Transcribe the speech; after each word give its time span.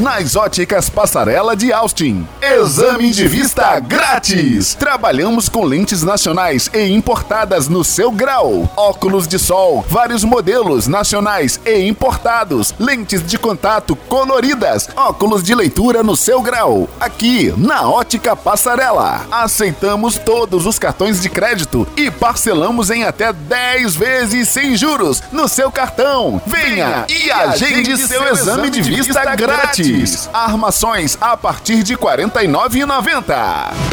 nas 0.00 0.34
óticas 0.34 0.88
Passarela 0.88 1.54
de 1.54 1.72
Austin. 1.72 2.26
Exame 2.40 3.10
de 3.10 3.28
vista 3.28 3.78
grátis. 3.78 4.74
Trabalhamos 4.74 5.48
com 5.48 5.62
lentes 5.62 6.02
nacionais 6.02 6.70
e 6.72 6.88
importadas 6.88 7.68
no 7.68 7.84
seu 7.84 8.10
grau. 8.10 8.70
Óculos 8.76 9.28
de 9.28 9.38
sol, 9.38 9.84
vários 9.88 10.24
modelos 10.24 10.86
nacionais 10.86 11.60
e 11.66 11.86
importados. 11.86 12.74
Lentes 12.78 13.26
de 13.26 13.36
contato 13.36 13.94
coloridas. 13.94 14.88
Óculos 14.96 15.42
de 15.42 15.54
leitura 15.54 16.02
no 16.02 16.16
seu 16.16 16.40
grau. 16.40 16.88
Aqui 16.98 17.52
na 17.58 17.88
Ótica 17.88 18.34
Passarela. 18.34 19.26
Aceitamos 19.30 20.16
todos 20.16 20.64
os 20.64 20.78
cartões 20.78 21.20
de 21.20 21.28
crédito 21.28 21.86
e 21.94 22.10
parcelamos 22.10 22.90
em 22.90 23.04
até 23.04 23.32
10 23.32 23.96
vezes 23.96 24.48
sem 24.48 24.76
juros 24.76 25.22
no 25.30 25.46
seu 25.46 25.70
cartão. 25.70 26.40
Venha 26.46 27.04
e 27.06 27.30
agende 27.30 27.98
seu 27.98 28.26
exame 28.26 28.70
de 28.70 28.80
vista 28.80 29.36
grátis. 29.36 29.89
Armações 30.32 31.18
a 31.20 31.36
partir 31.36 31.82
de 31.82 31.94
R$ 31.94 32.00
49,90. 32.00 33.89